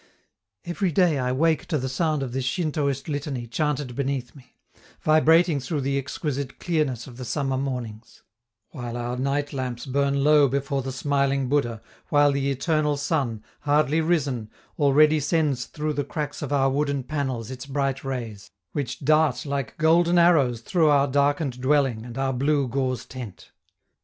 [0.65, 4.55] Every day I wake to the sound of this Shintoist litany chanted beneath me,
[4.99, 8.23] vibrating through the exquisite clearness of the summer mornings
[8.71, 14.01] while our night lamps burn low before the smiling Buddha, while the eternal sun, hardly
[14.01, 19.45] risen, already sends through the cracks of our wooden panels its bright rays, which dart
[19.45, 23.51] like golden arrows through our darkened dwelling and our blue gauze tent.